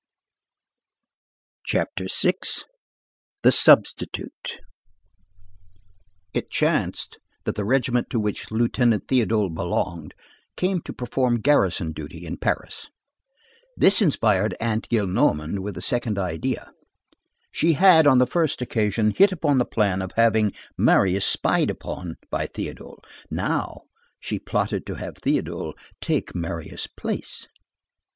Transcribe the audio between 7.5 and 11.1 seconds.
the regiment to which Lieutenant Théodule belonged came to